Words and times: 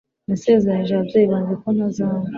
Nasezeranije 0.27 0.91
ababyeyi 0.93 1.27
banjye 1.31 1.53
ko 1.61 1.67
ntazanywa 1.75 2.29